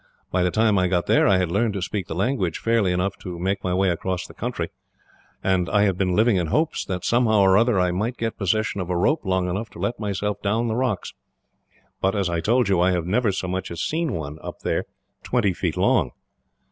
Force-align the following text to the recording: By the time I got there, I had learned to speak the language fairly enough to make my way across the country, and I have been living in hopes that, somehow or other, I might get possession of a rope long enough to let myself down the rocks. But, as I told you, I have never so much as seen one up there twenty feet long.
By 0.31 0.41
the 0.41 0.49
time 0.49 0.79
I 0.79 0.87
got 0.87 1.05
there, 1.05 1.27
I 1.27 1.37
had 1.37 1.51
learned 1.51 1.75
to 1.75 1.81
speak 1.83 2.07
the 2.07 2.15
language 2.15 2.57
fairly 2.57 2.91
enough 2.91 3.17
to 3.19 3.37
make 3.37 3.63
my 3.63 3.71
way 3.71 3.89
across 3.89 4.25
the 4.25 4.33
country, 4.33 4.69
and 5.43 5.69
I 5.69 5.83
have 5.83 5.95
been 5.95 6.15
living 6.15 6.37
in 6.37 6.47
hopes 6.47 6.83
that, 6.85 7.05
somehow 7.05 7.41
or 7.41 7.55
other, 7.55 7.79
I 7.79 7.91
might 7.91 8.17
get 8.17 8.35
possession 8.35 8.81
of 8.81 8.89
a 8.89 8.97
rope 8.97 9.23
long 9.23 9.47
enough 9.47 9.69
to 9.69 9.79
let 9.79 9.99
myself 9.99 10.41
down 10.41 10.67
the 10.69 10.75
rocks. 10.75 11.13
But, 12.01 12.15
as 12.15 12.31
I 12.31 12.39
told 12.39 12.67
you, 12.67 12.81
I 12.81 12.93
have 12.93 13.05
never 13.05 13.31
so 13.31 13.47
much 13.47 13.69
as 13.69 13.79
seen 13.81 14.13
one 14.13 14.39
up 14.41 14.61
there 14.61 14.85
twenty 15.23 15.53
feet 15.53 15.77
long. 15.77 16.09